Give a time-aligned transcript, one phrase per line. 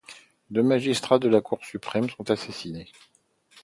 [0.49, 2.91] Deux magistrats de la Cour suprême sont assassinés.